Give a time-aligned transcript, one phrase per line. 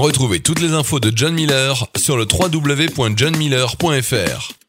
[0.00, 4.59] Retrouvez toutes les infos de John Miller sur le www.johnmiller.fr.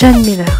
[0.00, 0.59] John Miller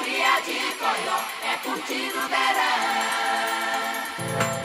[0.00, 2.80] alegria de coió, é curtir o verão.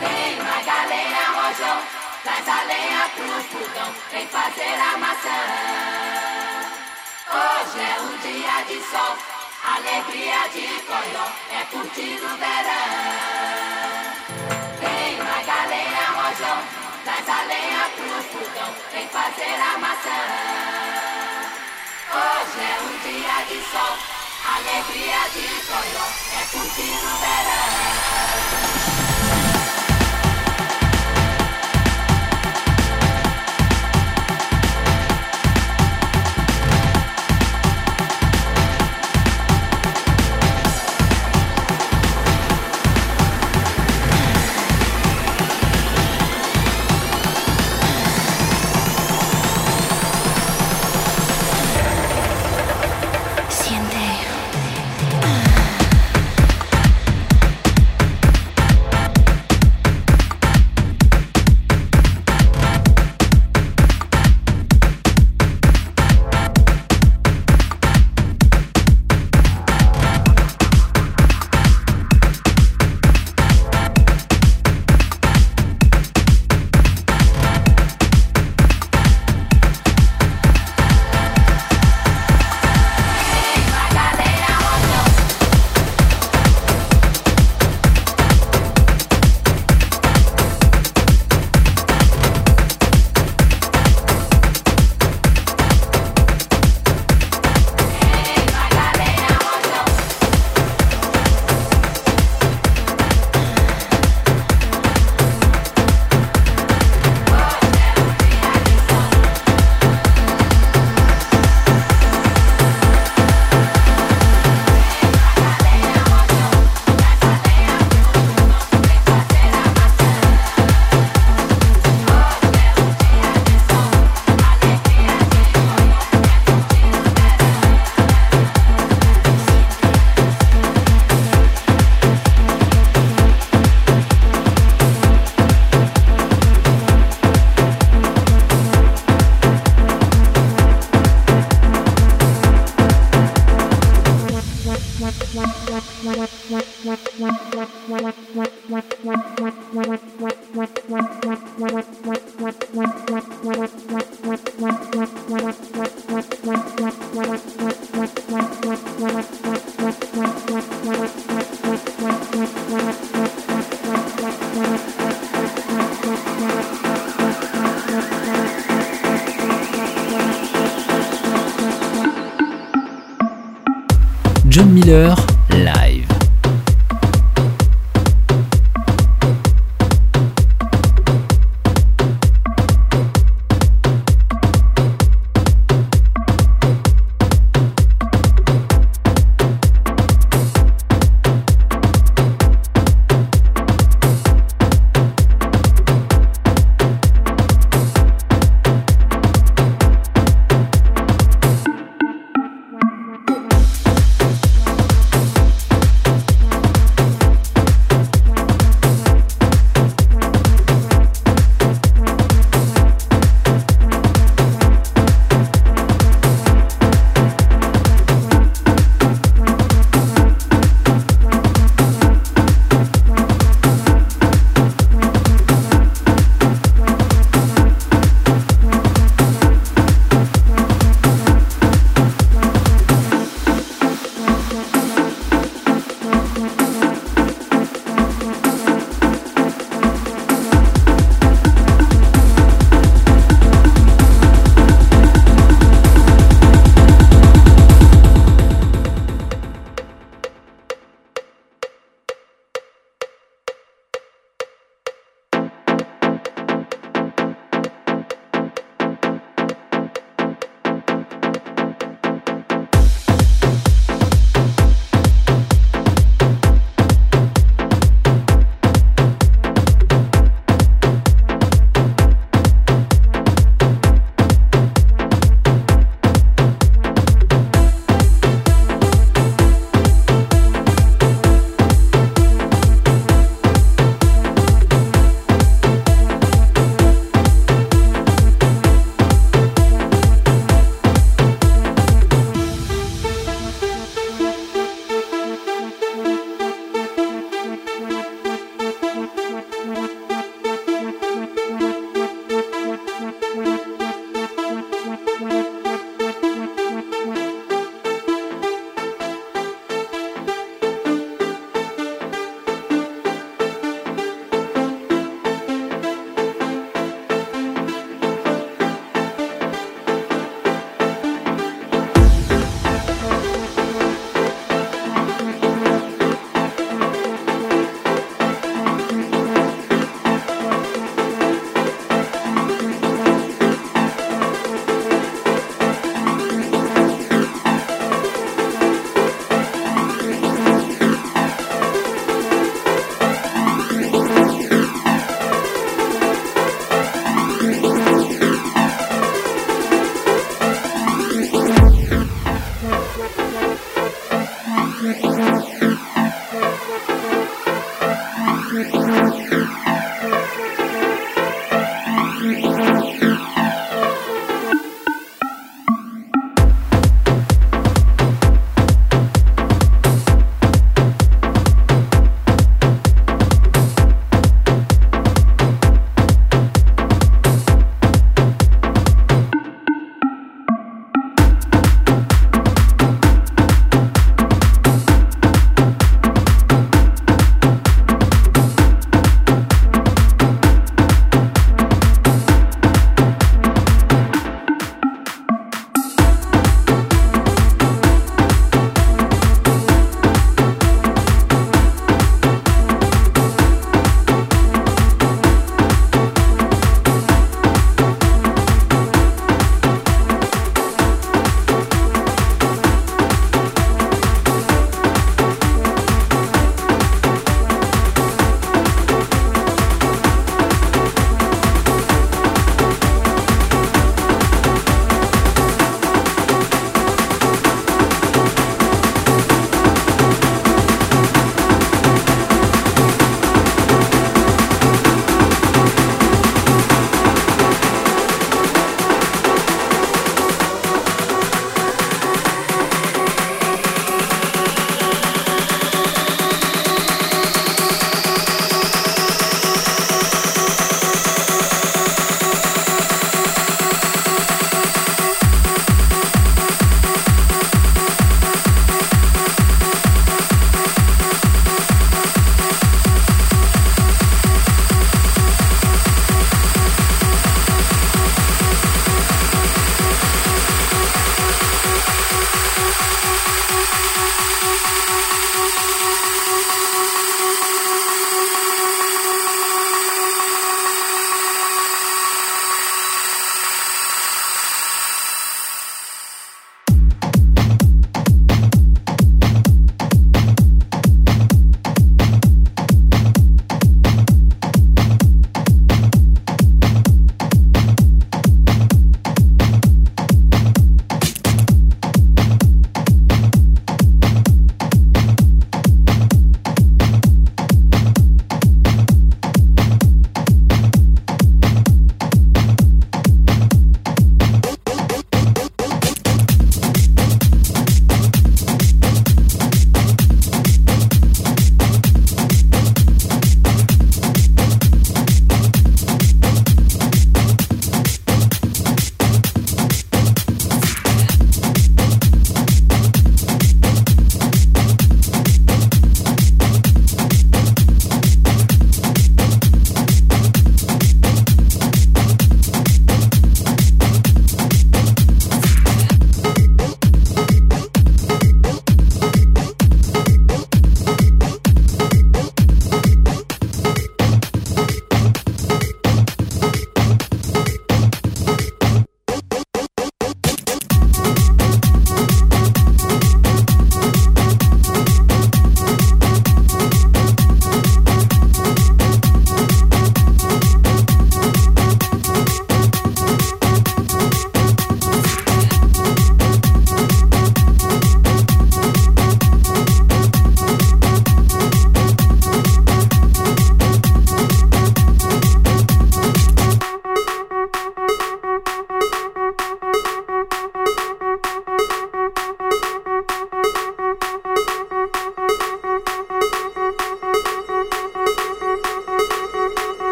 [0.00, 1.78] Vem Magalhães Rojão,
[2.24, 5.40] traz a lenha pro fogão, vem fazer a maçã.
[7.30, 9.16] Hoje é um dia de sol,
[9.64, 12.90] alegria de coió, é curtir o verão.
[14.80, 16.58] Vem Magalhães Rojão,
[17.04, 20.20] traz a lenha pro fogão, vem fazer a maçã.
[22.12, 29.09] Hoje é um dia de sol, alegria de coió, é curtir o verão.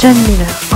[0.00, 0.69] 真的。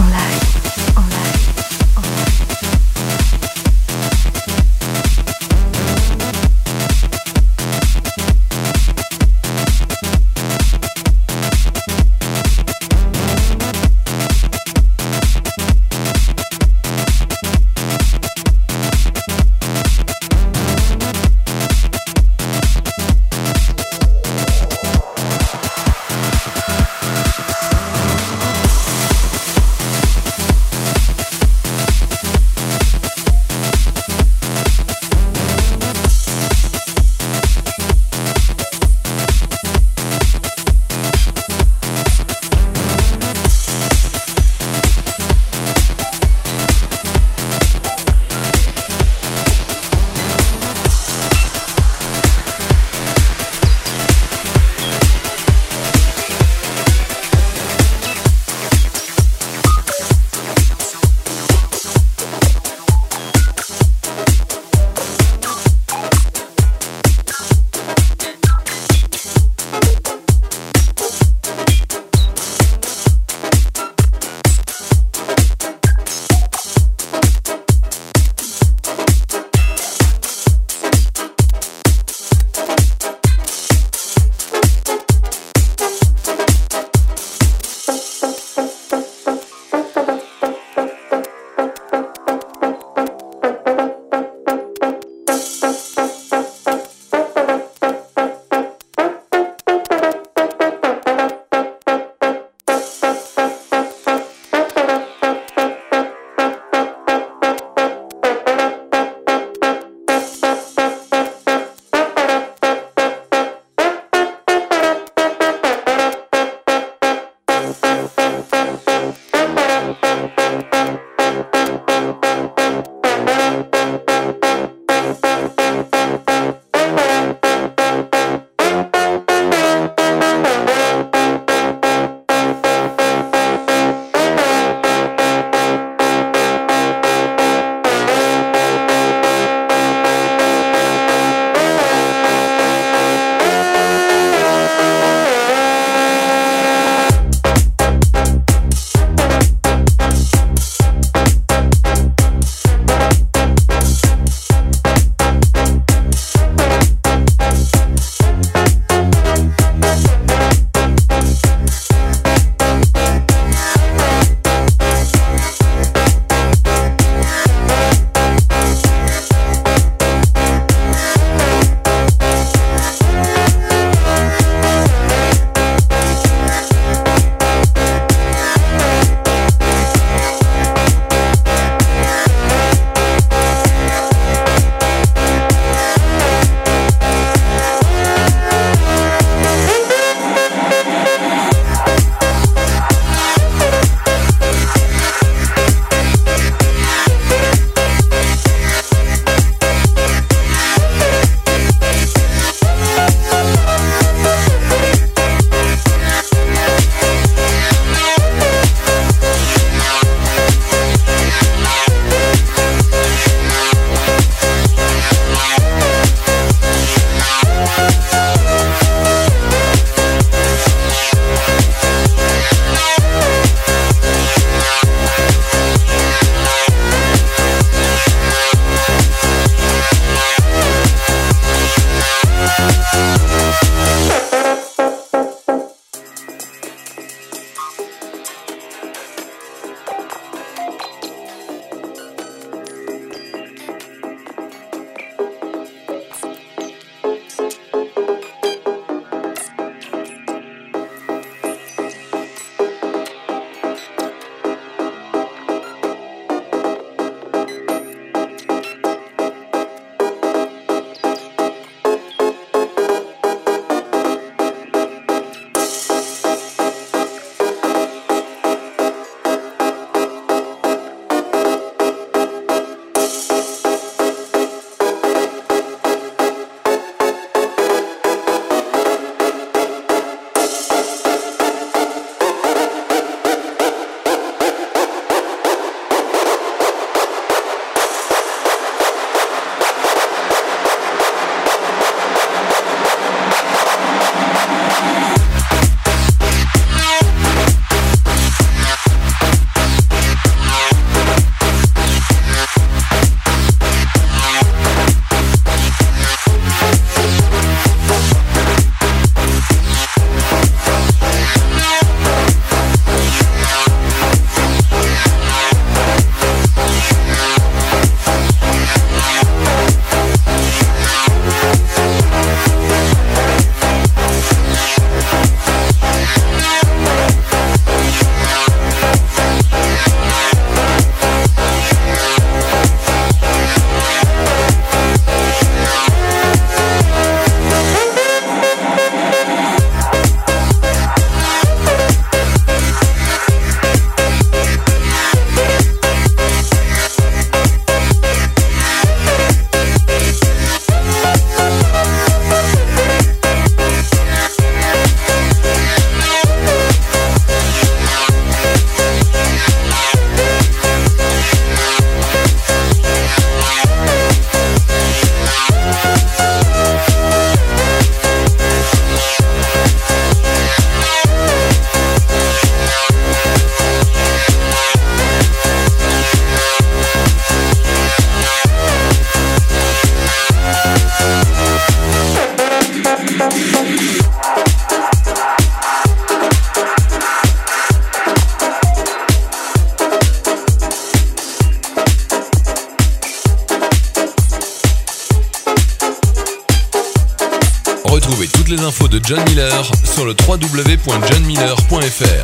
[400.87, 402.24] www.johnmiller.fr.